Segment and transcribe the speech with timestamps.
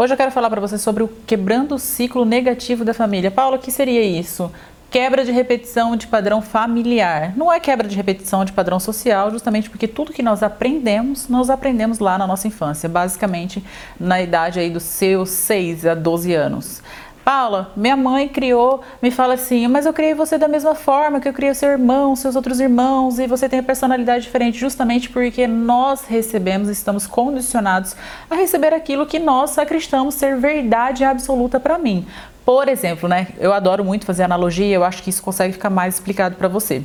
[0.00, 3.30] Hoje eu quero falar para você sobre o quebrando o ciclo negativo da família.
[3.30, 4.50] Paulo, o que seria isso?
[4.90, 7.36] Quebra de repetição de padrão familiar.
[7.36, 11.50] Não é quebra de repetição de padrão social, justamente porque tudo que nós aprendemos, nós
[11.50, 13.62] aprendemos lá na nossa infância, basicamente
[14.00, 16.82] na idade aí dos seus 6 a 12 anos.
[17.24, 21.28] Paula, minha mãe criou, me fala assim, mas eu criei você da mesma forma que
[21.28, 25.46] eu criei seu irmão, seus outros irmãos, e você tem a personalidade diferente, justamente porque
[25.46, 27.94] nós recebemos, estamos condicionados
[28.28, 32.06] a receber aquilo que nós acreditamos ser verdade absoluta para mim.
[32.44, 33.28] Por exemplo, né?
[33.38, 36.84] Eu adoro muito fazer analogia, eu acho que isso consegue ficar mais explicado para você.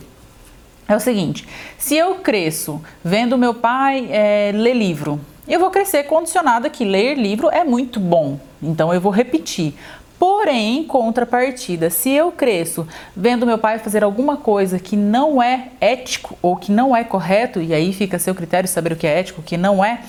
[0.87, 6.03] É o seguinte: se eu cresço vendo meu pai é, ler livro, eu vou crescer
[6.03, 8.39] condicionada que ler livro é muito bom.
[8.61, 9.73] Então eu vou repetir.
[10.17, 15.69] Porém, em contrapartida, se eu cresço vendo meu pai fazer alguma coisa que não é
[15.81, 19.05] ético ou que não é correto, e aí fica a seu critério saber o que
[19.05, 20.01] é ético, o que não é,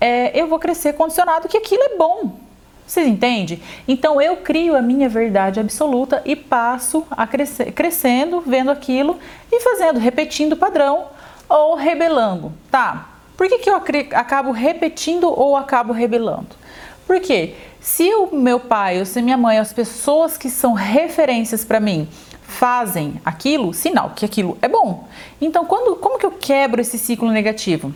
[0.00, 2.38] é eu vou crescer condicionado que aquilo é bom.
[2.86, 3.62] Vocês entendem?
[3.88, 9.18] Então eu crio a minha verdade absoluta e passo a crescer, crescendo, vendo aquilo
[9.50, 11.06] e fazendo, repetindo o padrão
[11.48, 12.52] ou rebelando.
[12.70, 13.08] Tá?
[13.34, 16.54] Por que, que eu acabo repetindo ou acabo rebelando?
[17.06, 21.80] Porque se o meu pai ou se minha mãe, as pessoas que são referências para
[21.80, 22.08] mim,
[22.40, 25.08] fazem aquilo, sinal que aquilo é bom.
[25.40, 27.92] Então, quando, como que eu quebro esse ciclo negativo?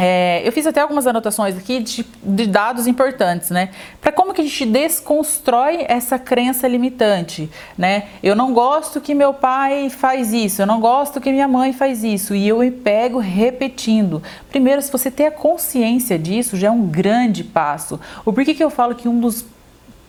[0.00, 3.70] É, eu fiz até algumas anotações aqui de, de dados importantes, né?
[4.00, 8.04] Para como que a gente desconstrói essa crença limitante, né?
[8.22, 12.04] Eu não gosto que meu pai faz isso, eu não gosto que minha mãe faz
[12.04, 14.22] isso, e eu me pego repetindo.
[14.48, 17.98] Primeiro, se você ter a consciência disso, já é um grande passo.
[18.24, 19.44] O porquê que eu falo que um dos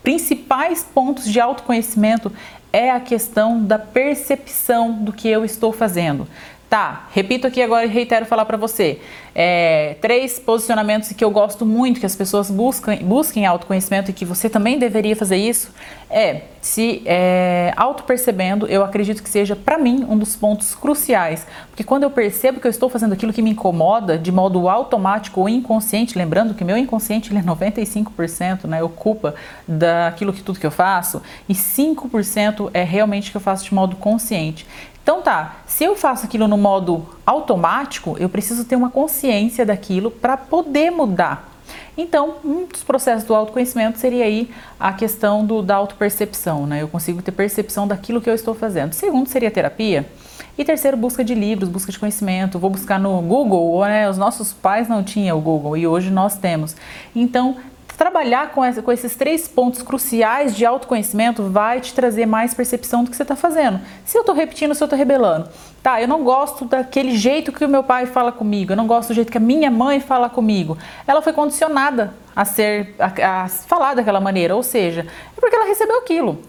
[0.03, 2.31] principais pontos de autoconhecimento
[2.71, 6.27] é a questão da percepção do que eu estou fazendo.
[6.69, 9.01] Tá, repito aqui agora e reitero falar para você.
[9.33, 14.23] É, três posicionamentos que eu gosto muito que as pessoas buscam, busquem autoconhecimento e que
[14.23, 15.71] você também deveria fazer isso
[16.09, 21.45] é se é, auto-percebendo, eu acredito que seja para mim um dos pontos cruciais.
[21.69, 25.39] Porque quando eu percebo que eu estou fazendo aquilo que me incomoda de modo automático
[25.39, 29.35] ou inconsciente, lembrando que meu inconsciente ele é 95%, né, ocupa
[29.67, 33.95] daquilo que tudo que eu faço, e 5% é realmente que eu faço de modo
[33.95, 34.67] consciente.
[35.09, 40.11] Então tá, se eu faço aquilo no modo automático, eu preciso ter uma consciência daquilo
[40.11, 41.49] para poder mudar.
[41.97, 46.83] Então, um dos processos do autoconhecimento seria aí a questão do, da autopercepção, né?
[46.83, 48.93] Eu consigo ter percepção daquilo que eu estou fazendo.
[48.93, 50.07] Segundo seria terapia.
[50.55, 52.59] E terceiro, busca de livros, busca de conhecimento.
[52.59, 54.07] Vou buscar no Google, né?
[54.07, 56.75] Os nossos pais não tinham o Google e hoje nós temos.
[57.15, 57.55] Então,
[57.99, 63.03] trabalhar com, essa, com esses três pontos cruciais de autoconhecimento vai te trazer mais percepção
[63.03, 63.81] do que você está fazendo.
[64.05, 65.49] Se eu estou repetindo, se eu estou rebelando.
[65.83, 69.09] Tá, eu não gosto daquele jeito que o meu pai fala comigo, eu não gosto
[69.09, 70.77] do jeito que a minha mãe fala comigo.
[71.05, 75.01] Ela foi condicionada a ser, a, a falar daquela maneira, ou seja,
[75.37, 76.41] é porque ela recebeu aquilo.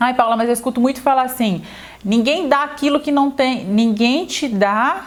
[0.00, 1.62] Ai, Paula, mas eu escuto muito falar assim:
[2.02, 5.04] ninguém dá aquilo que não tem, ninguém te dá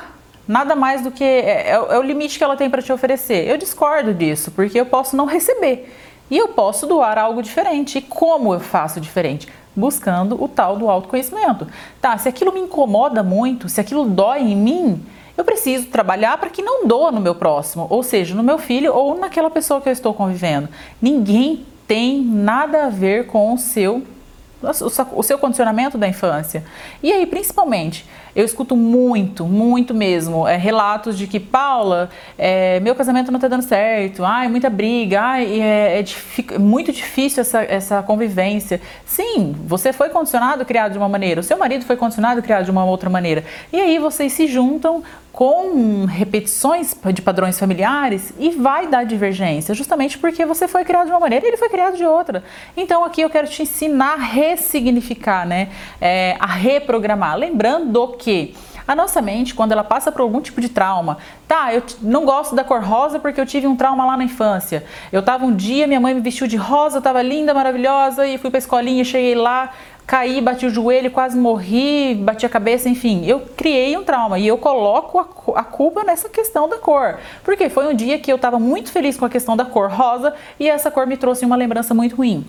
[0.48, 3.48] nada mais do que é, é, é o limite que ela tem para te oferecer.
[3.48, 5.92] Eu discordo disso, porque eu posso não receber
[6.30, 7.98] e eu posso doar algo diferente.
[7.98, 9.48] E como eu faço diferente?
[9.76, 11.68] Buscando o tal do autoconhecimento.
[12.02, 15.06] Tá, se aquilo me incomoda muito, se aquilo dói em mim,
[15.38, 18.94] eu preciso trabalhar para que não doa no meu próximo, ou seja, no meu filho
[18.94, 20.70] ou naquela pessoa que eu estou convivendo.
[21.02, 24.04] Ninguém tem nada a ver com o seu
[24.70, 26.64] o seu condicionamento da infância.
[27.02, 28.06] E aí, principalmente,
[28.36, 33.48] eu escuto muito, muito mesmo, é, relatos de que, Paula, é, meu casamento não está
[33.48, 36.04] dando certo, ai, muita briga, ai, é,
[36.52, 38.82] é muito difícil essa, essa convivência.
[39.06, 42.72] Sim, você foi condicionado, criado de uma maneira, o seu marido foi condicionado, criado de
[42.72, 43.46] uma outra maneira.
[43.72, 45.02] E aí vocês se juntam
[45.36, 51.12] com repetições de padrões familiares e vai dar divergência, justamente porque você foi criado de
[51.12, 52.42] uma maneira e ele foi criado de outra.
[52.78, 55.68] Então aqui eu quero te ensinar a ressignificar, né?
[56.00, 57.36] É, a reprogramar.
[57.36, 58.56] Lembrando que
[58.88, 62.56] a nossa mente, quando ela passa por algum tipo de trauma, tá, eu não gosto
[62.56, 64.86] da cor rosa porque eu tive um trauma lá na infância.
[65.12, 68.50] Eu tava um dia, minha mãe me vestiu de rosa, tava linda, maravilhosa, e fui
[68.50, 69.74] pra escolinha, cheguei lá,
[70.06, 74.48] caí, bati o joelho, quase morri, bati a cabeça, enfim, eu criei um trauma e
[74.48, 77.18] eu coloco a, a, culpa nessa questão da cor.
[77.44, 80.34] Porque foi um dia que eu estava muito feliz com a questão da cor rosa
[80.60, 82.46] e essa cor me trouxe uma lembrança muito ruim.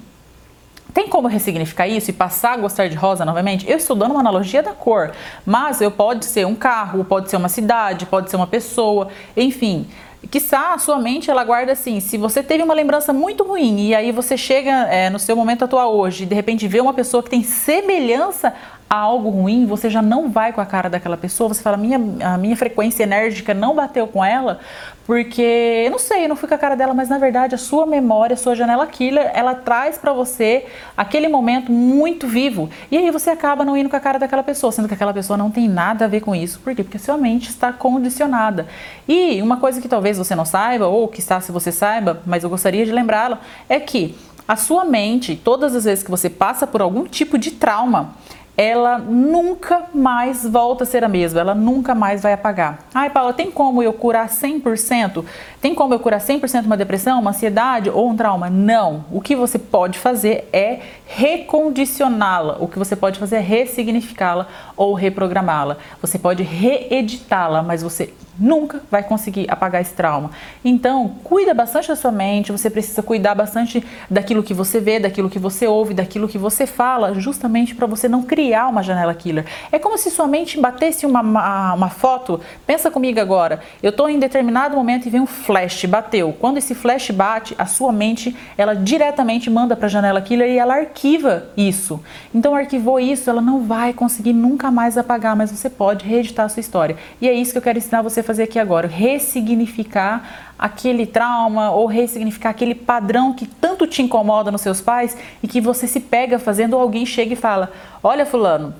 [0.93, 3.69] Tem como ressignificar isso e passar a gostar de rosa novamente?
[3.69, 5.12] Eu estou dando uma analogia da cor,
[5.44, 9.87] mas eu pode ser um carro, pode ser uma cidade, pode ser uma pessoa, enfim
[10.31, 13.94] quiçá a sua mente ela guarda assim, se você teve uma lembrança muito ruim e
[13.94, 17.23] aí você chega é, no seu momento atual hoje e de repente vê uma pessoa
[17.23, 18.52] que tem semelhança
[18.88, 22.38] algo ruim, você já não vai com a cara daquela pessoa, você fala, minha, a
[22.38, 24.60] minha frequência enérgica não bateu com ela,
[25.06, 27.58] porque, eu não sei, eu não fui com a cara dela, mas na verdade a
[27.58, 30.66] sua memória, a sua janela killer, ela traz para você
[30.96, 32.68] aquele momento muito vivo.
[32.90, 35.36] E aí você acaba não indo com a cara daquela pessoa, sendo que aquela pessoa
[35.36, 36.58] não tem nada a ver com isso.
[36.58, 36.82] Por quê?
[36.82, 38.66] Porque a sua mente está condicionada.
[39.06, 42.42] E uma coisa que talvez você não saiba, ou que está se você saiba, mas
[42.42, 43.38] eu gostaria de lembrá-lo,
[43.68, 44.16] é que
[44.48, 48.14] a sua mente, todas as vezes que você passa por algum tipo de trauma,
[48.56, 52.79] ela nunca mais volta a ser a mesma, ela nunca mais vai apagar.
[52.94, 55.25] Ai, Paula, tem como eu curar 100%?
[55.61, 58.49] Tem como eu curar 100% uma depressão, uma ansiedade ou um trauma?
[58.49, 59.05] Não.
[59.12, 62.56] O que você pode fazer é recondicioná-la.
[62.58, 65.76] O que você pode fazer é ressignificá-la ou reprogramá-la.
[66.00, 70.30] Você pode reeditá-la, mas você nunca vai conseguir apagar esse trauma.
[70.64, 75.30] Então, cuida bastante da sua mente, você precisa cuidar bastante daquilo que você vê, daquilo
[75.30, 79.44] que você ouve, daquilo que você fala, justamente para você não criar uma janela killer.
[79.72, 84.08] É como se sua mente batesse uma, uma, uma foto, pensa comigo agora, eu estou
[84.08, 86.34] em determinado momento e vem um flash, bateu.
[86.38, 90.58] Quando esse flash bate, a sua mente, ela diretamente manda para a janela killer e
[90.58, 92.00] ela arquiva isso.
[92.34, 96.48] Então, arquivou isso, ela não vai conseguir nunca mais apagar, mas você pode reeditar a
[96.48, 96.96] sua história.
[97.20, 101.87] E é isso que eu quero ensinar você fazer aqui agora, ressignificar aquele trauma ou
[101.87, 106.38] ressignificar aquele padrão que tanto te incomoda nos seus pais e que você se pega
[106.38, 108.75] fazendo ou alguém chega e fala: "Olha fulano,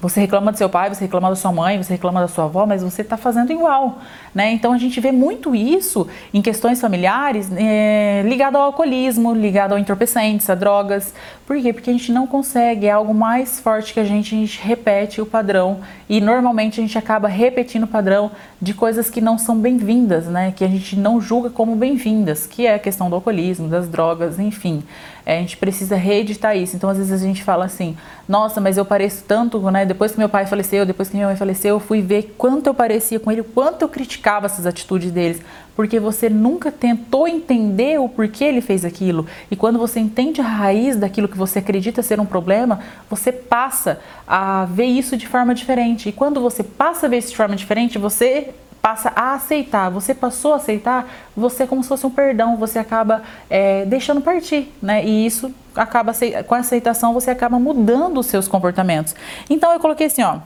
[0.00, 2.64] você reclama do seu pai, você reclama da sua mãe, você reclama da sua avó,
[2.64, 3.98] mas você está fazendo igual,
[4.34, 4.52] né?
[4.52, 9.78] Então a gente vê muito isso em questões familiares é, ligado ao alcoolismo, ligado ao
[9.78, 11.12] entorpecentes, a drogas.
[11.46, 11.72] Por quê?
[11.72, 15.20] Porque a gente não consegue, é algo mais forte que a gente, a gente repete
[15.20, 18.30] o padrão e normalmente a gente acaba repetindo o padrão
[18.60, 20.52] de coisas que não são bem-vindas, né?
[20.54, 24.38] Que a gente não julga como bem-vindas, que é a questão do alcoolismo, das drogas,
[24.38, 24.82] enfim.
[25.28, 26.74] É, a gente precisa reeditar isso.
[26.74, 27.94] Então, às vezes a gente fala assim:
[28.26, 29.84] nossa, mas eu pareço tanto, né?
[29.84, 32.72] Depois que meu pai faleceu, depois que minha mãe faleceu, eu fui ver quanto eu
[32.72, 35.42] parecia com ele, quanto eu criticava essas atitudes deles,
[35.76, 39.26] porque você nunca tentou entender o porquê ele fez aquilo.
[39.50, 42.80] E quando você entende a raiz daquilo que você acredita ser um problema,
[43.10, 46.08] você passa a ver isso de forma diferente.
[46.08, 48.54] E quando você passa a ver isso de forma diferente, você
[48.88, 51.06] passa a aceitar, você passou a aceitar,
[51.36, 55.04] você é como se fosse um perdão, você acaba é, deixando partir, né?
[55.04, 56.14] E isso acaba,
[56.46, 59.14] com a aceitação, você acaba mudando os seus comportamentos.
[59.50, 60.38] Então eu coloquei assim, ó,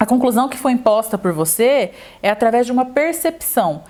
[0.00, 1.92] a conclusão que foi imposta por você
[2.22, 3.82] é através de uma percepção.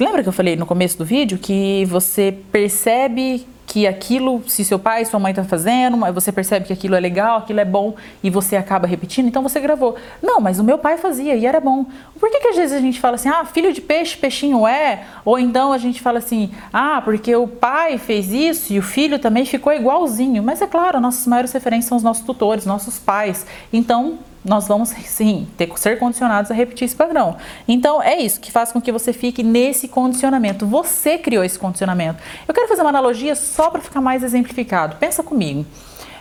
[0.00, 4.78] Lembra que eu falei no começo do vídeo que você percebe que aquilo, se seu
[4.78, 8.28] pai, sua mãe está fazendo, você percebe que aquilo é legal, aquilo é bom e
[8.28, 9.96] você acaba repetindo, então você gravou.
[10.20, 11.86] Não, mas o meu pai fazia e era bom.
[12.20, 15.04] Por que, que às vezes a gente fala assim, ah, filho de peixe, peixinho é?
[15.24, 19.18] Ou então a gente fala assim, ah, porque o pai fez isso e o filho
[19.18, 20.42] também ficou igualzinho.
[20.42, 23.46] Mas é claro, nossas maiores referências são os nossos tutores, nossos pais.
[23.72, 27.36] Então, nós vamos sim ter ser condicionados a repetir esse padrão.
[27.66, 30.66] Então é isso que faz com que você fique nesse condicionamento.
[30.66, 32.22] Você criou esse condicionamento.
[32.46, 34.96] Eu quero fazer uma analogia só para ficar mais exemplificado.
[34.96, 35.64] Pensa comigo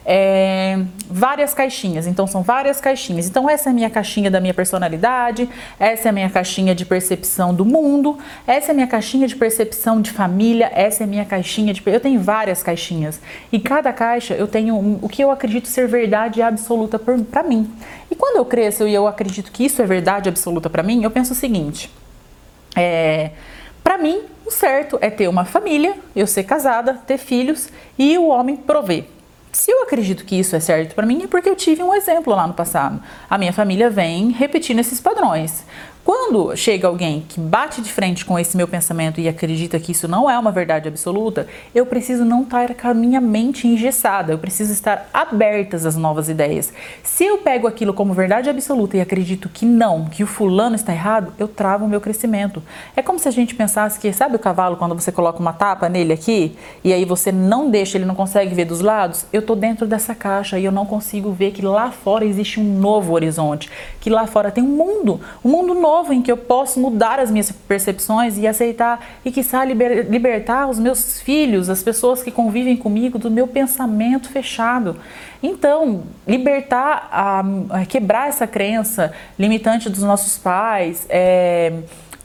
[0.06, 2.08] é, várias caixinhas.
[2.08, 3.28] Então, são várias caixinhas.
[3.28, 5.50] Então, essa é a minha caixinha da minha personalidade,
[5.80, 8.18] essa é a minha caixinha de percepção do mundo,
[8.48, 11.82] essa é a minha caixinha de percepção de família, essa é a minha caixinha de.
[11.86, 13.20] Eu tenho várias caixinhas.
[13.52, 17.72] E cada caixa eu tenho o que eu acredito ser verdade absoluta para mim.
[18.10, 21.12] E quando eu cresço e eu acredito que isso é verdade absoluta para mim, eu
[21.12, 21.92] penso o seguinte.
[22.76, 23.32] É,
[23.84, 28.28] para mim, o certo é ter uma família, eu ser casada, ter filhos e o
[28.28, 29.06] homem prover.
[29.52, 32.34] Se eu acredito que isso é certo para mim, é porque eu tive um exemplo
[32.34, 33.02] lá no passado.
[33.30, 35.66] A minha família vem repetindo esses padrões.
[36.04, 40.08] Quando chega alguém que bate de frente com esse meu pensamento e acredita que isso
[40.08, 44.38] não é uma verdade absoluta, eu preciso não estar com a minha mente engessada, eu
[44.40, 46.74] preciso estar abertas às novas ideias.
[47.04, 50.92] Se eu pego aquilo como verdade absoluta e acredito que não, que o fulano está
[50.92, 52.64] errado, eu travo o meu crescimento.
[52.96, 55.88] É como se a gente pensasse que, sabe o cavalo quando você coloca uma tapa
[55.88, 59.26] nele aqui e aí você não deixa, ele não consegue ver dos lados?
[59.32, 62.80] Eu estou dentro dessa caixa e eu não consigo ver que lá fora existe um
[62.80, 66.38] novo horizonte, que lá fora tem um mundo, um mundo novo novo em que eu
[66.38, 71.84] posso mudar as minhas percepções e aceitar e, quiçá, liber, libertar os meus filhos, as
[71.84, 74.96] pessoas que convivem comigo, do meu pensamento fechado.
[75.44, 77.44] Então, libertar, a,
[77.82, 81.74] a quebrar essa crença limitante dos nossos pais, é,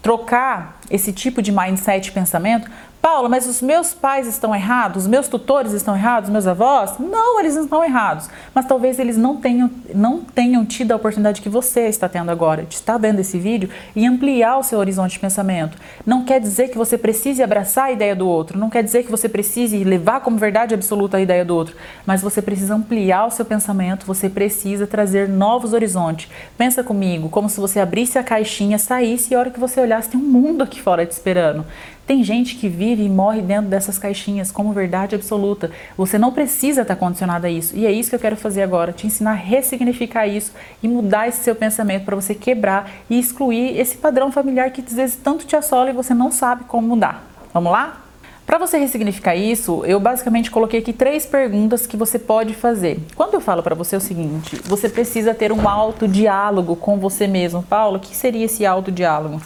[0.00, 2.70] trocar esse tipo de mindset, pensamento,
[3.06, 5.04] Paula, mas os meus pais estão errados?
[5.04, 6.28] Os meus tutores estão errados?
[6.28, 6.98] Os meus avós?
[6.98, 8.28] Não, eles não estão errados.
[8.52, 12.64] Mas talvez eles não tenham, não tenham tido a oportunidade que você está tendo agora
[12.64, 15.78] de estar vendo esse vídeo e ampliar o seu horizonte de pensamento.
[16.04, 19.10] Não quer dizer que você precise abraçar a ideia do outro, não quer dizer que
[19.12, 23.30] você precise levar como verdade absoluta a ideia do outro, mas você precisa ampliar o
[23.30, 26.28] seu pensamento, você precisa trazer novos horizontes.
[26.58, 30.08] Pensa comigo, como se você abrisse a caixinha, saísse e a hora que você olhasse
[30.08, 31.64] tem um mundo aqui fora te esperando.
[32.06, 35.72] Tem gente que vive e morre dentro dessas caixinhas como verdade absoluta.
[35.96, 37.76] Você não precisa estar condicionado a isso.
[37.76, 41.26] E é isso que eu quero fazer agora, te ensinar a ressignificar isso e mudar
[41.26, 45.44] esse seu pensamento para você quebrar e excluir esse padrão familiar que às vezes tanto
[45.44, 47.26] te assola e você não sabe como mudar.
[47.52, 48.02] Vamos lá?
[48.46, 53.00] Para você ressignificar isso, eu basicamente coloquei aqui três perguntas que você pode fazer.
[53.16, 57.64] Quando eu falo para você o seguinte, você precisa ter um autodiálogo com você mesmo.
[57.64, 59.40] Paulo, o que seria esse autodiálogo?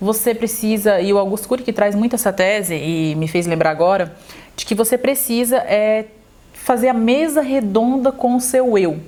[0.00, 3.70] Você precisa, e o Augusto Cury que traz muito essa tese e me fez lembrar
[3.70, 4.14] agora,
[4.56, 6.06] de que você precisa é,
[6.52, 8.98] fazer a mesa redonda com o seu eu.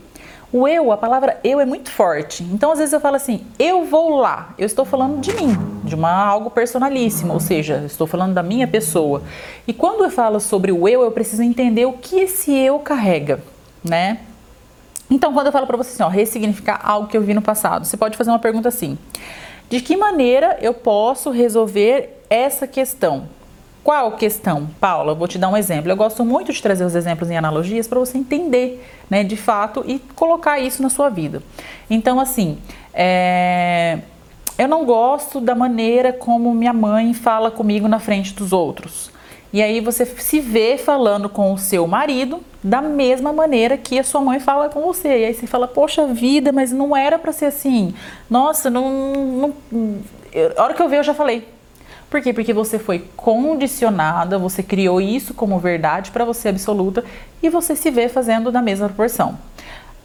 [0.53, 2.45] O eu, a palavra eu é muito forte.
[2.45, 4.55] Então, às vezes eu falo assim, eu vou lá.
[4.57, 8.67] Eu estou falando de mim, de uma algo personalíssimo, ou seja, estou falando da minha
[8.67, 9.23] pessoa.
[9.67, 13.41] E quando eu falo sobre o eu, eu preciso entender o que esse eu carrega,
[13.83, 14.21] né?
[15.11, 17.85] Então, quando eu falo para você assim, ó, ressignificar algo que eu vi no passado,
[17.85, 18.97] você pode fazer uma pergunta assim:
[19.69, 23.29] de que maneira eu posso resolver essa questão?
[23.83, 24.69] Qual questão?
[24.81, 25.91] Paula, eu vou te dar um exemplo.
[25.91, 29.85] Eu gosto muito de trazer os exemplos em analogias para você entender, né, de fato,
[29.87, 31.41] e colocar isso na sua vida.
[31.89, 32.59] Então, assim,
[32.93, 34.01] é...
[34.59, 39.11] eu não gosto da maneira como minha mãe fala comigo na frente dos outros.
[39.57, 44.05] E aí você se vê falando com o seu marido da mesma maneira que a
[44.05, 45.09] sua mãe fala com você.
[45.09, 47.95] E aí você fala, poxa vida, mas não era para ser assim.
[48.29, 49.55] Nossa, não, não.
[50.59, 51.49] A hora que eu vi, eu já falei.
[52.11, 52.35] Por quê?
[52.35, 57.03] Porque você foi condicionada, você criou isso como verdade para você absoluta
[57.43, 59.39] e você se vê fazendo da mesma proporção.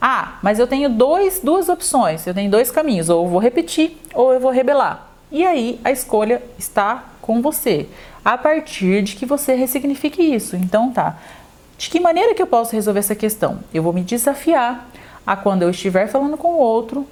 [0.00, 3.98] Ah, mas eu tenho dois, duas opções, eu tenho dois caminhos, ou eu vou repetir
[4.14, 5.08] ou eu vou rebelar.
[5.30, 7.86] E aí a escolha está com você
[8.24, 10.56] a partir de que você ressignifique isso.
[10.56, 11.18] Então tá.
[11.76, 13.58] De que maneira que eu posso resolver essa questão?
[13.74, 14.88] Eu vou me desafiar
[15.26, 17.06] a quando eu estiver falando com o outro,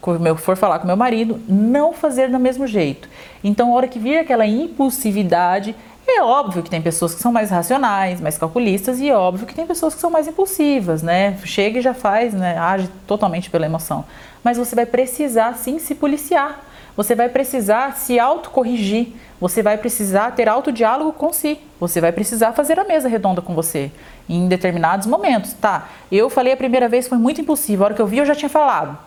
[0.00, 3.08] quando eu for falar com meu marido, não fazer do mesmo jeito.
[3.42, 5.74] Então, a hora que vir aquela impulsividade,
[6.06, 9.54] é óbvio que tem pessoas que são mais racionais, mais calculistas, e é óbvio que
[9.54, 11.38] tem pessoas que são mais impulsivas, né?
[11.44, 12.56] Chega e já faz, né?
[12.58, 14.04] Age totalmente pela emoção.
[14.42, 16.64] Mas você vai precisar sim se policiar.
[16.96, 19.08] Você vai precisar se autocorrigir
[19.40, 21.58] você vai precisar ter autodiálogo com si.
[21.78, 23.90] Você vai precisar fazer a mesa redonda com você
[24.28, 25.52] em determinados momentos.
[25.52, 27.82] Tá, eu falei a primeira vez, foi muito impulsivo.
[27.82, 28.98] A hora que eu vi, eu já tinha falado.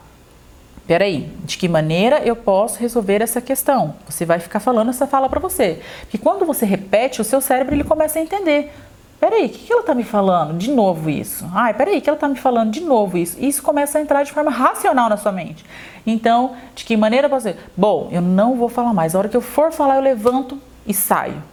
[0.85, 3.95] Peraí, de que maneira eu posso resolver essa questão?
[4.07, 5.81] Você vai ficar falando essa fala para você.
[6.01, 8.71] Porque quando você repete, o seu cérebro ele começa a entender.
[9.19, 10.57] Peraí, o que, que ela está me falando?
[10.57, 11.45] De novo isso.
[11.53, 12.71] Ai, peraí, o que ela está me falando?
[12.71, 13.37] De novo isso.
[13.37, 15.65] E isso começa a entrar de forma racional na sua mente.
[16.07, 17.57] Então, de que maneira você?
[17.75, 19.13] Bom, eu não vou falar mais.
[19.13, 20.57] A hora que eu for falar, eu levanto
[20.87, 21.43] e saio.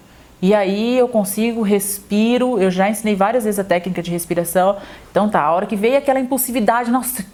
[0.41, 2.59] E aí eu consigo, respiro.
[2.59, 4.77] Eu já ensinei várias vezes a técnica de respiração.
[5.11, 7.25] Então tá, a hora que veio aquela impulsividade, nossa,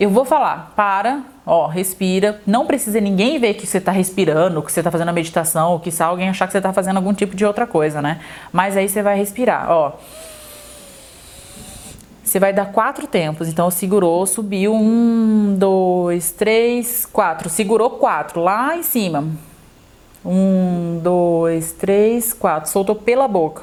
[0.00, 0.72] eu vou falar.
[0.74, 2.40] Para, ó, respira.
[2.46, 5.80] Não precisa ninguém ver que você tá respirando, que você tá fazendo a meditação, ou
[5.80, 8.20] que se alguém achar que você tá fazendo algum tipo de outra coisa, né?
[8.52, 9.92] Mas aí você vai respirar, ó.
[12.24, 13.48] Você vai dar quatro tempos.
[13.48, 14.74] Então, segurou, subiu.
[14.74, 17.48] Um, dois, três, quatro.
[17.48, 19.28] Segurou quatro lá em cima.
[20.26, 22.68] Um, dois, três, quatro.
[22.68, 23.62] Soltou pela boca.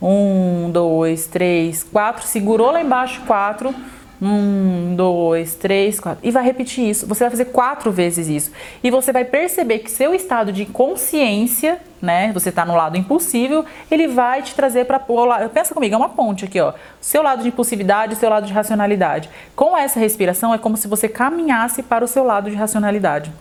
[0.00, 2.26] Um, dois, três, quatro.
[2.26, 3.74] Segurou lá embaixo, quatro.
[4.20, 6.26] Um, dois, três, quatro.
[6.26, 7.06] E vai repetir isso.
[7.06, 8.50] Você vai fazer quatro vezes isso.
[8.84, 12.30] E você vai perceber que seu estado de consciência, né?
[12.32, 15.48] Você está no lado impulsivo, ele vai te trazer para o lado.
[15.48, 16.74] Pensa comigo, é uma ponte aqui, ó.
[17.00, 19.30] Seu lado de impulsividade, seu lado de racionalidade.
[19.54, 23.32] Com essa respiração, é como se você caminhasse para o seu lado de racionalidade.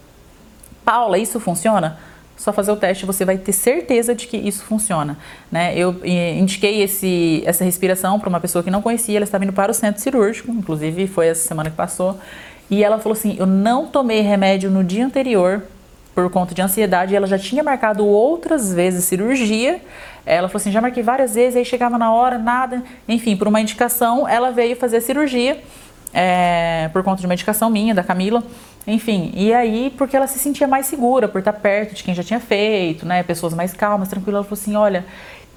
[0.85, 1.97] Paula, isso funciona?
[2.37, 5.17] só fazer o teste você vai ter certeza de que isso funciona.
[5.51, 5.73] Né?
[5.77, 9.71] Eu indiquei esse, essa respiração para uma pessoa que não conhecia, ela estava indo para
[9.71, 12.19] o centro cirúrgico, inclusive foi essa semana que passou,
[12.69, 15.63] e ela falou assim: Eu não tomei remédio no dia anterior
[16.13, 19.81] por conta de ansiedade, ela já tinha marcado outras vezes cirurgia.
[20.25, 22.81] Ela falou assim: já marquei várias vezes, aí chegava na hora, nada.
[23.07, 25.61] Enfim, por uma indicação, ela veio fazer a cirurgia
[26.13, 28.41] é, por conta de uma indicação minha, da Camila.
[28.87, 32.23] Enfim, e aí, porque ela se sentia mais segura por estar perto de quem já
[32.23, 33.23] tinha feito, né?
[33.23, 34.39] Pessoas mais calmas, tranquilas.
[34.39, 35.05] Ela falou assim: olha,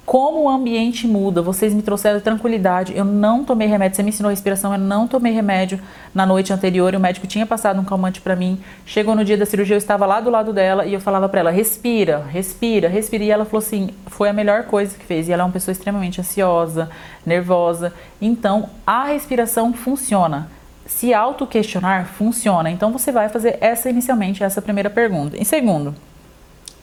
[0.09, 1.39] como o ambiente muda.
[1.39, 2.97] Vocês me trouxeram tranquilidade.
[2.97, 3.95] Eu não tomei remédio.
[3.95, 5.79] Você me ensinou respiração, eu não tomei remédio
[6.15, 6.95] na noite anterior.
[6.95, 8.59] O médico tinha passado um calmante para mim.
[8.87, 11.41] Chegou no dia da cirurgia, eu estava lá do lado dela e eu falava para
[11.41, 13.23] ela: respira, respira, respira.
[13.23, 15.29] E ela falou assim: foi a melhor coisa que fez.
[15.29, 16.89] E ela é uma pessoa extremamente ansiosa,
[17.23, 17.93] nervosa.
[18.19, 20.49] Então, a respiração funciona.
[20.89, 22.69] Se auto-questionar funciona.
[22.69, 25.37] Então, você vai fazer essa inicialmente, essa primeira pergunta.
[25.37, 25.95] Em segundo,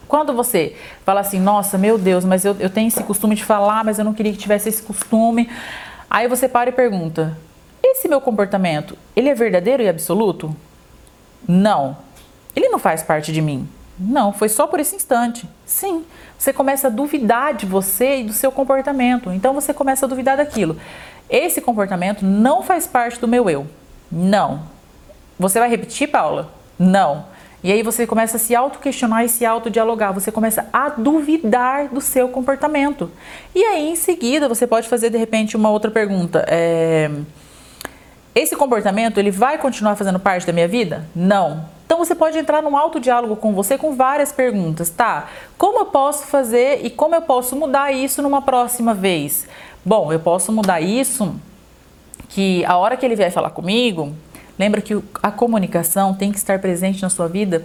[0.06, 3.84] quando você fala assim, nossa, meu Deus, mas eu, eu tenho esse costume de falar,
[3.84, 5.50] mas eu não queria que tivesse esse costume.
[6.08, 7.36] Aí você para e pergunta:
[7.82, 10.54] esse meu comportamento, ele é verdadeiro e absoluto?
[11.46, 11.98] Não.
[12.54, 13.68] Ele não faz parte de mim.
[13.98, 15.48] Não, foi só por esse instante.
[15.64, 16.04] Sim,
[16.38, 19.32] você começa a duvidar de você e do seu comportamento.
[19.32, 20.78] Então você começa a duvidar daquilo.
[21.28, 23.66] Esse comportamento não faz parte do meu eu.
[24.10, 24.62] Não.
[25.38, 26.50] Você vai repetir, Paula?
[26.78, 27.24] Não.
[27.62, 32.00] E aí você começa a se auto-questionar e se auto-dialogar, você começa a duvidar do
[32.00, 33.10] seu comportamento.
[33.54, 36.44] E aí, em seguida, você pode fazer de repente uma outra pergunta.
[36.48, 37.10] É...
[38.34, 41.06] Esse comportamento, ele vai continuar fazendo parte da minha vida?
[41.14, 41.64] Não.
[41.86, 45.28] Então você pode entrar num autodiálogo com você com várias perguntas, tá?
[45.56, 49.48] Como eu posso fazer e como eu posso mudar isso numa próxima vez?
[49.84, 51.34] Bom, eu posso mudar isso
[52.28, 54.14] que a hora que ele vier falar comigo,
[54.58, 57.64] Lembra que a comunicação tem que estar presente na sua vida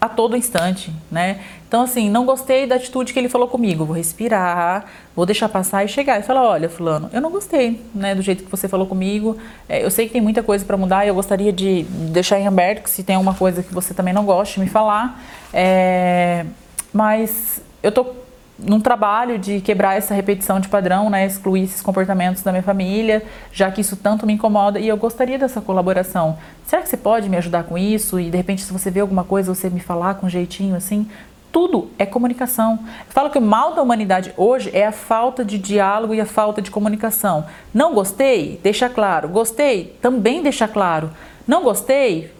[0.00, 1.40] a todo instante, né?
[1.66, 5.84] Então, assim, não gostei da atitude que ele falou comigo, vou respirar, vou deixar passar
[5.84, 8.86] e chegar e falar: olha, Fulano, eu não gostei, né, do jeito que você falou
[8.86, 9.36] comigo.
[9.68, 12.46] É, eu sei que tem muita coisa para mudar e eu gostaria de deixar em
[12.46, 15.20] aberto que se tem alguma coisa que você também não goste, me falar.
[15.52, 16.46] É,
[16.92, 18.06] mas eu tô
[18.62, 23.22] num trabalho de quebrar essa repetição de padrão, né, excluir esses comportamentos da minha família,
[23.52, 26.38] já que isso tanto me incomoda e eu gostaria dessa colaboração.
[26.66, 28.20] Será que você pode me ajudar com isso?
[28.20, 31.08] E de repente, se você vê alguma coisa, você me falar com um jeitinho assim?
[31.52, 32.78] Tudo é comunicação.
[33.06, 36.26] Eu falo que o mal da humanidade hoje é a falta de diálogo e a
[36.26, 37.44] falta de comunicação.
[37.74, 38.60] Não gostei?
[38.62, 39.28] Deixa claro.
[39.28, 39.96] Gostei?
[40.00, 41.10] Também deixa claro.
[41.48, 42.32] Não gostei?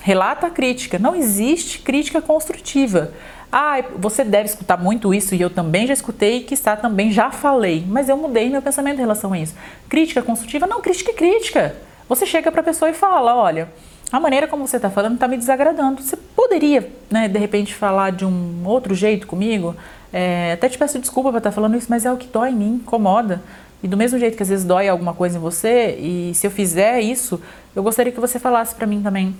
[0.00, 1.00] Relata a crítica.
[1.00, 3.10] Não existe crítica construtiva.
[3.50, 7.30] Ah, você deve escutar muito isso e eu também já escutei, que está também já
[7.30, 9.54] falei, mas eu mudei meu pensamento em relação a isso.
[9.88, 10.66] Crítica construtiva?
[10.66, 11.74] Não, crítica é crítica.
[12.08, 13.68] Você chega para a pessoa e fala: olha,
[14.12, 16.02] a maneira como você está falando está me desagradando.
[16.02, 19.74] Você poderia, né, de repente, falar de um outro jeito comigo?
[20.12, 22.54] É, até te peço desculpa por estar falando isso, mas é o que dói em
[22.54, 23.42] mim, incomoda.
[23.82, 26.50] E do mesmo jeito que às vezes dói alguma coisa em você, e se eu
[26.50, 27.40] fizer isso,
[27.76, 29.36] eu gostaria que você falasse para mim também.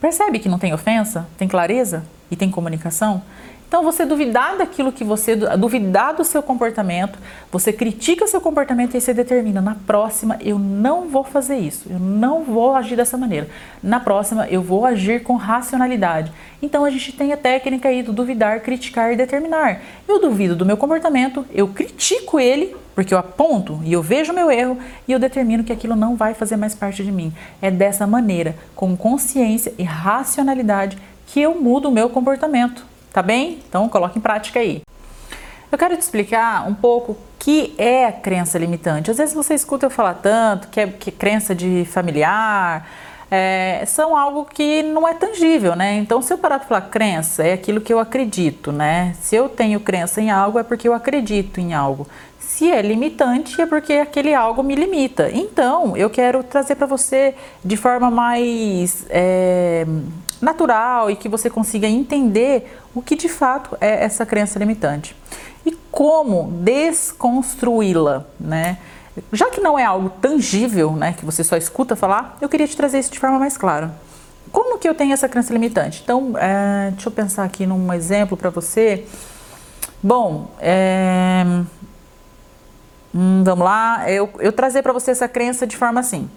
[0.00, 1.26] Percebe que não tem ofensa?
[1.38, 2.04] Tem clareza?
[2.30, 3.22] e tem comunicação?
[3.68, 7.18] Então, você duvidar daquilo que você, duvidar do seu comportamento,
[7.50, 11.88] você critica o seu comportamento e você determina, na próxima eu não vou fazer isso,
[11.90, 13.48] eu não vou agir dessa maneira.
[13.82, 16.32] Na próxima eu vou agir com racionalidade.
[16.62, 19.80] Então, a gente tem a técnica aí do duvidar, criticar e determinar.
[20.06, 24.50] Eu duvido do meu comportamento, eu critico ele, porque eu aponto e eu vejo meu
[24.50, 27.32] erro e eu determino que aquilo não vai fazer mais parte de mim.
[27.60, 33.62] É dessa maneira, com consciência e racionalidade, que eu mudo o meu comportamento, tá bem?
[33.66, 34.82] Então coloque em prática aí.
[35.72, 39.10] Eu quero te explicar um pouco o que é a crença limitante.
[39.10, 42.86] Às vezes você escuta eu falar tanto que é, que é crença de familiar,
[43.30, 45.94] é, são algo que não é tangível, né?
[45.96, 49.16] Então, se eu parar de falar crença, é aquilo que eu acredito, né?
[49.18, 52.06] Se eu tenho crença em algo, é porque eu acredito em algo.
[52.38, 55.30] Se é limitante, é porque aquele algo me limita.
[55.32, 59.86] Então, eu quero trazer para você de forma mais é,
[60.40, 65.16] natural e que você consiga entender o que de fato é essa crença limitante
[65.66, 68.78] e como desconstruí-la, né?
[69.32, 72.76] Já que não é algo tangível, né, que você só escuta falar, eu queria te
[72.76, 73.92] trazer isso de forma mais clara.
[74.52, 76.02] Como que eu tenho essa crença limitante?
[76.04, 79.06] Então, é, deixa eu pensar aqui num exemplo para você.
[80.02, 81.44] Bom, é,
[83.14, 86.30] hum, vamos lá, eu, eu trazer para você essa crença de forma assim.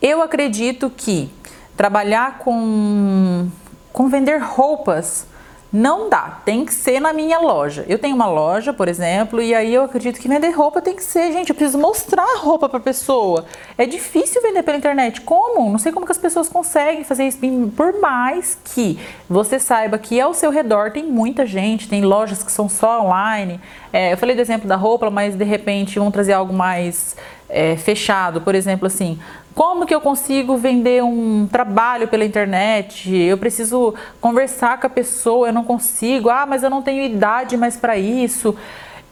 [0.00, 1.30] Eu acredito que
[1.76, 3.48] trabalhar com,
[3.92, 5.26] com vender roupas
[5.72, 7.84] não dá, tem que ser na minha loja.
[7.88, 11.02] Eu tenho uma loja, por exemplo, e aí eu acredito que vender roupa tem que
[11.02, 13.44] ser, gente, eu preciso mostrar a roupa para pessoa.
[13.76, 15.20] É difícil vender pela internet.
[15.20, 15.70] Como?
[15.70, 17.38] Não sei como que as pessoas conseguem fazer isso.
[17.76, 22.50] Por mais que você saiba que ao seu redor tem muita gente, tem lojas que
[22.50, 23.60] são só online.
[23.92, 27.16] É, eu falei do exemplo da roupa, mas de repente vamos trazer algo mais
[27.48, 28.40] é, fechado.
[28.40, 29.18] Por exemplo, assim,
[29.54, 33.14] como que eu consigo vender um trabalho pela internet?
[33.14, 36.28] Eu preciso conversar com a pessoa, eu não consigo.
[36.28, 38.54] Ah, mas eu não tenho idade mais para isso.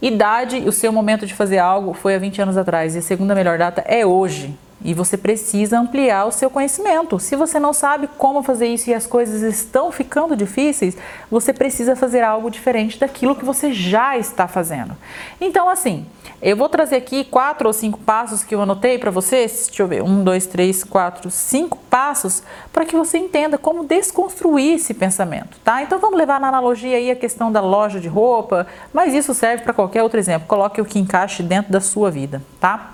[0.02, 3.34] Idade, o seu momento de fazer algo foi há 20 anos atrás e a segunda
[3.34, 4.54] melhor data é hoje.
[4.84, 7.18] E você precisa ampliar o seu conhecimento.
[7.18, 10.96] Se você não sabe como fazer isso e as coisas estão ficando difíceis,
[11.30, 14.94] você precisa fazer algo diferente daquilo que você já está fazendo.
[15.40, 16.06] Então, assim,
[16.42, 19.64] eu vou trazer aqui quatro ou cinco passos que eu anotei para vocês.
[19.68, 24.74] Deixa eu ver, um, dois, três, quatro, cinco passos para que você entenda como desconstruir
[24.74, 25.82] esse pensamento, tá?
[25.82, 29.62] Então vamos levar na analogia aí a questão da loja de roupa, mas isso serve
[29.62, 30.46] para qualquer outro exemplo.
[30.46, 32.90] Coloque o que encaixe dentro da sua vida, tá?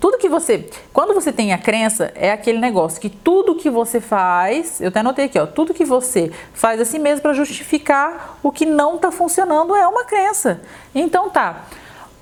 [0.00, 4.00] Tudo que você, quando você tem a crença, é aquele negócio que tudo que você
[4.00, 8.50] faz, eu até anotei aqui, ó, tudo que você faz assim mesmo para justificar o
[8.50, 10.60] que não está funcionando é uma crença.
[10.94, 11.66] Então tá,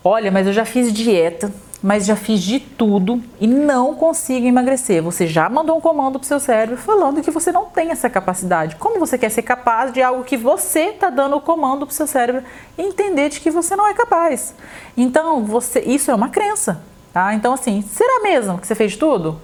[0.03, 1.53] olha, mas eu já fiz dieta,
[1.85, 5.03] mas já fiz de tudo e não consigo emagrecer.
[5.03, 8.09] Você já mandou um comando para o seu cérebro falando que você não tem essa
[8.09, 8.77] capacidade.
[8.77, 11.95] Como você quer ser capaz de algo que você está dando o comando para o
[11.95, 12.43] seu cérebro
[12.79, 14.55] entender de que você não é capaz?
[14.97, 16.83] Então, você, isso é uma crença.
[17.15, 17.33] Tá?
[17.33, 19.41] Então, assim, será mesmo que você fez tudo?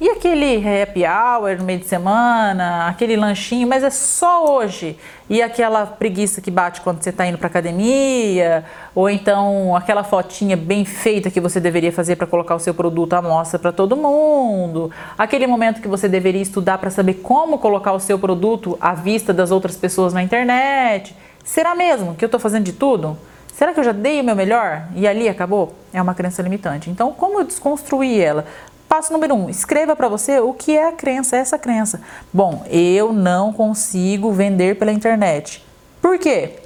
[0.00, 4.98] E aquele happy hour no meio de semana, aquele lanchinho, mas é só hoje.
[5.28, 10.56] E aquela preguiça que bate quando você está indo para academia, ou então aquela fotinha
[10.56, 13.94] bem feita que você deveria fazer para colocar o seu produto à mostra para todo
[13.94, 18.94] mundo, aquele momento que você deveria estudar para saber como colocar o seu produto à
[18.94, 21.14] vista das outras pessoas na internet.
[21.44, 23.18] Será mesmo que eu estou fazendo de tudo?
[23.60, 25.74] Será que eu já dei o meu melhor e ali acabou?
[25.92, 26.88] É uma crença limitante.
[26.88, 28.46] Então, como eu desconstruir ela?
[28.88, 32.00] Passo número um, escreva para você o que é a crença, essa crença.
[32.32, 35.62] Bom, eu não consigo vender pela internet.
[36.00, 36.60] Por quê?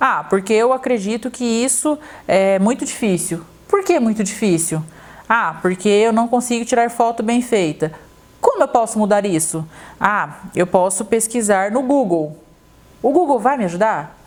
[0.00, 3.44] Ah, porque eu acredito que isso é muito difícil.
[3.68, 4.82] Por que muito difícil?
[5.28, 7.92] Ah, porque eu não consigo tirar foto bem feita.
[8.40, 9.68] Como eu posso mudar isso?
[10.00, 12.34] Ah, eu posso pesquisar no Google.
[13.02, 14.19] O Google vai me ajudar?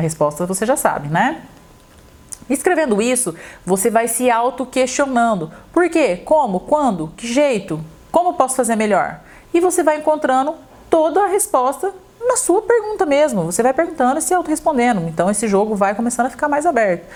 [0.00, 1.42] A resposta você já sabe, né?
[2.48, 3.34] Escrevendo isso,
[3.66, 5.52] você vai se auto-questionando.
[5.70, 6.16] Por quê?
[6.16, 6.60] Como?
[6.60, 7.08] Quando?
[7.18, 7.78] Que jeito?
[8.10, 9.20] Como posso fazer melhor?
[9.52, 10.54] E você vai encontrando
[10.88, 13.42] toda a resposta na sua pergunta mesmo.
[13.42, 15.06] Você vai perguntando e se auto-respondendo.
[15.06, 17.06] Então esse jogo vai começando a ficar mais aberto.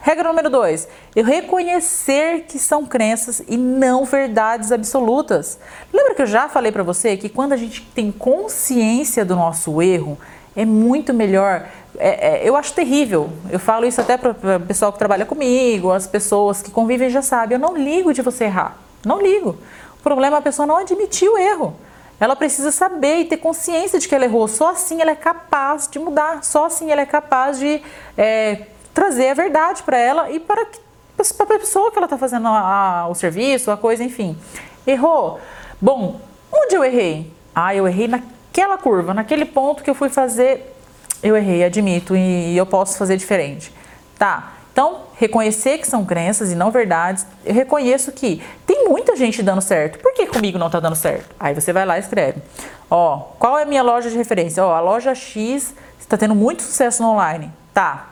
[0.00, 5.58] Regra número dois: eu reconhecer que são crenças e não verdades absolutas.
[5.92, 9.82] Lembra que eu já falei para você que quando a gente tem consciência do nosso
[9.82, 10.18] erro,
[10.56, 11.66] é muito melhor
[11.98, 13.30] é, é, eu acho terrível.
[13.50, 17.22] Eu falo isso até para o pessoal que trabalha comigo, as pessoas que convivem já
[17.22, 17.56] sabem.
[17.56, 18.76] Eu não ligo de você errar.
[19.04, 19.56] Não ligo.
[19.98, 21.76] O problema é a pessoa não admitir o erro.
[22.18, 24.46] Ela precisa saber e ter consciência de que ela errou.
[24.46, 26.44] Só assim ela é capaz de mudar.
[26.44, 27.82] Só assim ela é capaz de
[28.16, 33.00] é, trazer a verdade para ela e para, a pessoa que ela está fazendo a,
[33.00, 34.38] a, o serviço, a coisa, enfim.
[34.86, 35.40] Errou.
[35.80, 36.20] Bom,
[36.52, 37.32] onde eu errei?
[37.54, 40.76] Ah, eu errei naquela curva, naquele ponto que eu fui fazer
[41.22, 43.72] eu errei, admito, e eu posso fazer diferente.
[44.18, 49.42] Tá, então, reconhecer que são crenças e não verdades, eu reconheço que tem muita gente
[49.42, 49.98] dando certo.
[49.98, 51.34] Por que comigo não está dando certo?
[51.38, 52.40] Aí você vai lá e escreve.
[52.88, 54.64] Ó, qual é a minha loja de referência?
[54.64, 57.52] Ó, a loja X está tendo muito sucesso no online.
[57.74, 58.06] Tá.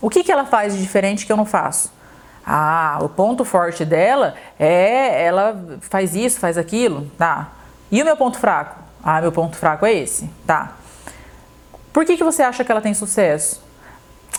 [0.00, 1.92] O que, que ela faz de diferente que eu não faço?
[2.46, 7.10] Ah, o ponto forte dela é ela faz isso, faz aquilo.
[7.18, 7.48] Tá.
[7.90, 8.76] E o meu ponto fraco?
[9.02, 10.30] Ah, meu ponto fraco é esse.
[10.46, 10.72] Tá.
[11.96, 13.62] Por que, que você acha que ela tem sucesso?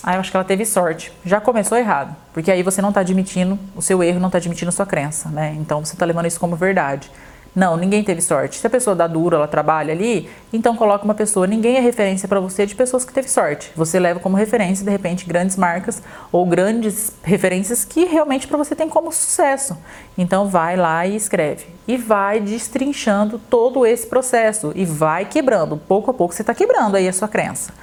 [0.03, 1.11] Ah, eu acho que ela teve sorte.
[1.25, 4.69] Já começou errado, porque aí você não está admitindo o seu erro, não está admitindo
[4.69, 5.55] a sua crença, né?
[5.59, 7.09] Então você está levando isso como verdade.
[7.55, 8.57] Não, ninguém teve sorte.
[8.57, 11.47] Se a pessoa dá duro, ela trabalha ali, então coloca uma pessoa.
[11.47, 13.71] Ninguém é referência para você de pessoas que teve sorte.
[13.75, 18.75] Você leva como referência, de repente, grandes marcas ou grandes referências que realmente para você
[18.75, 19.77] tem como sucesso.
[20.17, 21.65] Então vai lá e escreve.
[21.87, 24.71] E vai destrinchando todo esse processo.
[24.75, 25.77] E vai quebrando.
[25.77, 27.73] Pouco a pouco você está quebrando aí a sua crença.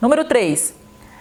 [0.00, 0.74] Número 3.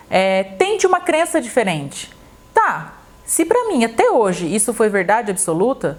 [0.10, 2.10] É, tente uma crença diferente.
[2.54, 5.98] Tá, se para mim até hoje isso foi verdade absoluta,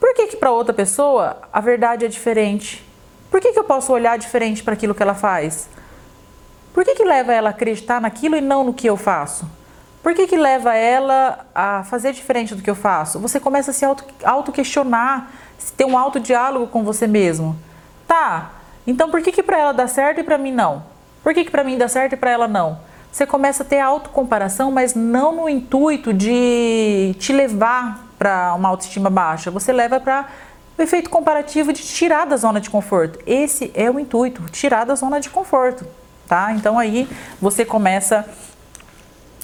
[0.00, 2.84] por que, que para outra pessoa a verdade é diferente?
[3.30, 5.68] Por que, que eu posso olhar diferente para aquilo que ela faz?
[6.72, 9.46] Por que, que leva ela a acreditar naquilo e não no que eu faço?
[10.02, 13.20] Por que, que leva ela a fazer diferente do que eu faço?
[13.20, 13.84] Você começa a se
[14.24, 17.56] auto-questionar, auto ter um auto-diálogo com você mesmo.
[18.08, 18.52] Tá,
[18.86, 20.82] então por que, que para ela dá certo e para mim não?
[21.22, 22.78] Por que, que para mim dá certo e para ela não?
[23.12, 29.08] Você começa a ter autocomparação, mas não no intuito de te levar para uma autoestima
[29.08, 30.28] baixa, você leva para
[30.78, 33.18] o efeito comparativo de tirar da zona de conforto.
[33.26, 35.86] Esse é o intuito, tirar da zona de conforto,
[36.28, 36.52] tá?
[36.52, 37.08] Então aí
[37.40, 38.28] você começa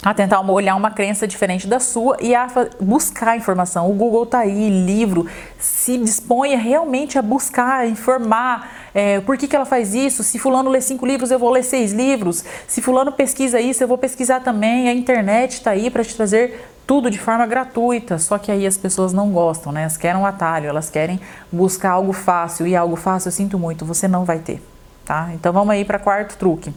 [0.03, 2.47] a tentar olhar uma crença diferente da sua e a
[2.79, 3.91] buscar informação.
[3.91, 5.27] O Google está aí, livro,
[5.59, 10.23] se disponha realmente a buscar, informar é, por que, que ela faz isso.
[10.23, 12.45] Se fulano lê cinco livros, eu vou ler seis livros.
[12.69, 14.91] Se fulano pesquisa isso, eu vou pesquisar também.
[14.91, 18.77] A internet está aí para te trazer tudo de forma gratuita, só que aí as
[18.77, 19.83] pessoas não gostam, né?
[19.83, 21.21] Elas querem um atalho, elas querem
[21.51, 24.63] buscar algo fácil e algo fácil, eu sinto muito, você não vai ter,
[25.05, 25.31] tá?
[25.35, 26.73] Então vamos aí para quarto truque.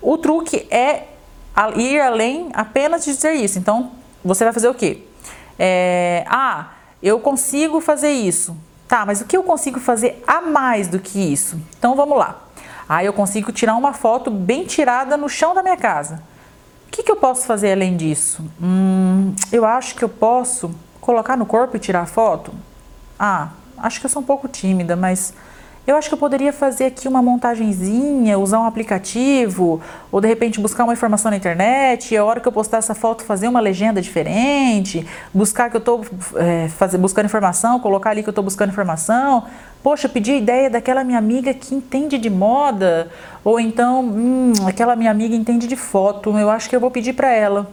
[0.00, 1.08] O truque é
[1.76, 3.58] ir além apenas de dizer isso.
[3.58, 3.92] Então,
[4.24, 5.04] você vai fazer o quê?
[5.58, 6.70] É, ah,
[7.02, 8.56] eu consigo fazer isso.
[8.88, 11.60] Tá, mas o que eu consigo fazer a mais do que isso?
[11.78, 12.40] Então, vamos lá.
[12.88, 16.20] Ah, eu consigo tirar uma foto bem tirada no chão da minha casa.
[17.00, 18.44] Que, que eu posso fazer além disso?
[18.62, 22.52] Hum, eu acho que eu posso colocar no corpo e tirar foto.
[23.18, 25.32] Ah, acho que eu sou um pouco tímida, mas
[25.86, 29.80] eu acho que eu poderia fazer aqui uma montagenzinha, usar um aplicativo,
[30.12, 32.94] ou de repente buscar uma informação na internet, e a hora que eu postar essa
[32.94, 36.04] foto fazer uma legenda diferente, buscar que eu estou
[36.36, 39.46] é, buscando informação, colocar ali que eu estou buscando informação.
[39.82, 43.10] Poxa, pedir a ideia daquela minha amiga que entende de moda,
[43.42, 47.14] ou então, hum, aquela minha amiga entende de foto, eu acho que eu vou pedir
[47.14, 47.66] para ela.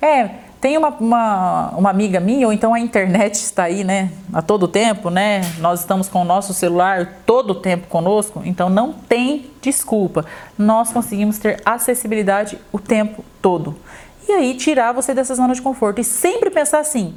[0.00, 4.40] É, tem uma, uma, uma, amiga minha, ou então a internet está aí, né, a
[4.40, 5.42] todo tempo, né?
[5.58, 10.24] Nós estamos com o nosso celular todo o tempo conosco, então não tem desculpa.
[10.56, 13.76] Nós conseguimos ter acessibilidade o tempo todo.
[14.26, 17.14] E aí tirar você dessa zona de conforto e sempre pensar assim: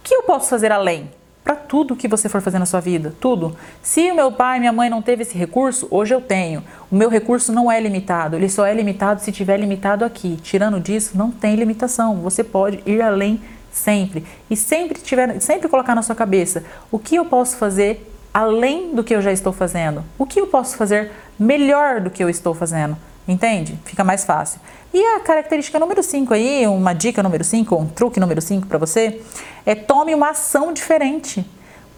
[0.00, 1.10] o que eu posso fazer além?
[1.44, 3.54] Para tudo que você for fazer na sua vida, tudo.
[3.82, 6.64] Se o meu pai e minha mãe não teve esse recurso, hoje eu tenho.
[6.90, 10.38] O meu recurso não é limitado, ele só é limitado se tiver limitado aqui.
[10.42, 12.16] Tirando disso, não tem limitação.
[12.22, 17.16] Você pode ir além sempre e sempre tiver, sempre colocar na sua cabeça o que
[17.16, 20.02] eu posso fazer além do que eu já estou fazendo.
[20.18, 22.96] O que eu posso fazer melhor do que eu estou fazendo?
[23.28, 23.78] Entende?
[23.84, 24.60] Fica mais fácil.
[24.94, 28.78] E a característica número 5 aí, uma dica número 5, um truque número 5 para
[28.78, 29.20] você,
[29.66, 31.44] é tome uma ação diferente.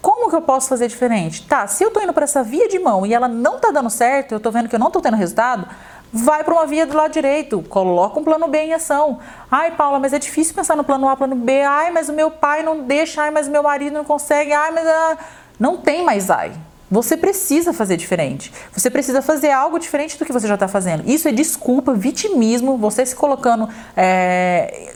[0.01, 1.45] Como que eu posso fazer diferente?
[1.45, 3.91] Tá, se eu tô indo para essa via de mão e ela não tá dando
[3.91, 5.67] certo, eu tô vendo que eu não tô tendo resultado,
[6.11, 9.19] vai para uma via do lado direito, coloca um plano B em ação.
[9.51, 11.61] Ai, Paula, mas é difícil pensar no plano A, plano B.
[11.61, 14.51] Ai, mas o meu pai não deixa, ai, mas o meu marido não consegue.
[14.51, 15.17] Ai, mas ah,
[15.59, 16.51] não tem mais ai.
[16.89, 18.51] Você precisa fazer diferente.
[18.71, 21.03] Você precisa fazer algo diferente do que você já está fazendo.
[21.09, 24.93] Isso é desculpa, vitimismo, você se colocando é,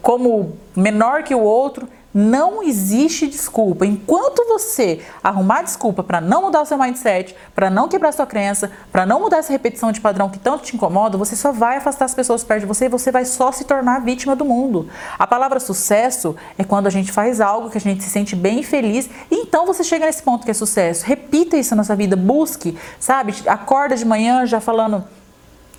[0.00, 3.84] como menor que o outro, não existe desculpa.
[3.84, 8.70] Enquanto você arrumar desculpa para não mudar o seu mindset, para não quebrar sua crença,
[8.92, 12.04] para não mudar essa repetição de padrão que tanto te incomoda, você só vai afastar
[12.04, 14.88] as pessoas perto de você e você vai só se tornar vítima do mundo.
[15.18, 18.60] A palavra sucesso é quando a gente faz algo que a gente se sente bem
[18.60, 21.04] e feliz, e então você chega nesse ponto que é sucesso.
[21.04, 23.34] Repita isso na sua vida, busque, sabe?
[23.46, 25.04] Acorda de manhã já falando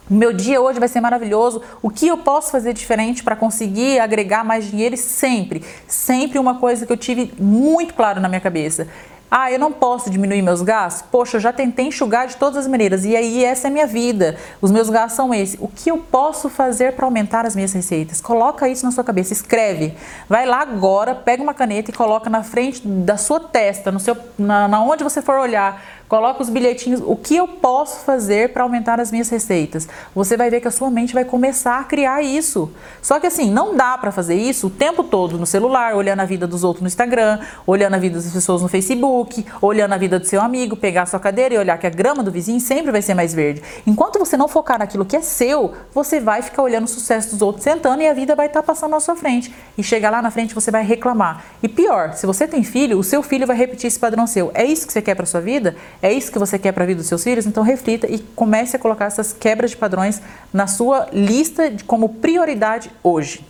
[0.09, 1.61] meu dia hoje vai ser maravilhoso.
[1.81, 4.95] O que eu posso fazer diferente para conseguir agregar mais dinheiro?
[4.95, 8.87] E sempre, sempre uma coisa que eu tive muito claro na minha cabeça.
[9.29, 11.01] Ah, eu não posso diminuir meus gastos?
[11.11, 13.87] Poxa, eu já tentei enxugar de todas as maneiras e aí essa é a minha
[13.87, 14.37] vida.
[14.61, 15.57] Os meus gastos são esses.
[15.59, 18.21] O que eu posso fazer para aumentar as minhas receitas?
[18.21, 19.93] Coloca isso na sua cabeça, escreve.
[20.29, 24.15] Vai lá agora, pega uma caneta e coloca na frente da sua testa, no seu,
[24.37, 28.61] na, na onde você for olhar Coloca os bilhetinhos, o que eu posso fazer para
[28.61, 29.87] aumentar as minhas receitas?
[30.13, 32.71] Você vai ver que a sua mente vai começar a criar isso.
[33.01, 36.25] Só que assim, não dá para fazer isso o tempo todo no celular, olhando a
[36.25, 40.19] vida dos outros no Instagram, olhando a vida das pessoas no Facebook, olhando a vida
[40.19, 42.91] do seu amigo, pegar a sua cadeira e olhar que a grama do vizinho sempre
[42.91, 43.63] vai ser mais verde.
[43.87, 47.41] Enquanto você não focar naquilo que é seu, você vai ficar olhando o sucesso dos
[47.41, 49.51] outros sentando e a vida vai estar tá passando na sua frente.
[49.75, 51.43] E chegar lá na frente você vai reclamar.
[51.63, 54.51] E pior, se você tem filho, o seu filho vai repetir esse padrão seu.
[54.53, 55.75] É isso que você quer para sua vida?
[56.01, 57.45] É isso que você quer para a vida dos seus filhos?
[57.45, 60.21] Então reflita e comece a colocar essas quebras de padrões
[60.53, 63.45] na sua lista de, como prioridade hoje.